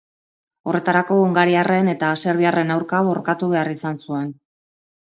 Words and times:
Horretarako 0.71 1.17
hungariarren 1.25 1.93
eta 1.95 2.09
serbiarren 2.25 2.77
aurka 2.79 3.05
borrokatu 3.11 3.53
behar 3.57 3.73
izan 3.79 4.07
zuen. 4.09 4.31